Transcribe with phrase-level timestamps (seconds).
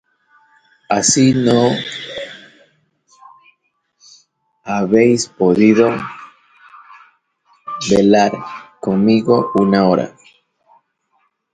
[0.89, 1.69] ¿Así no
[4.63, 5.91] habéis podido
[7.87, 8.31] velar
[8.79, 10.15] conmigo una hora?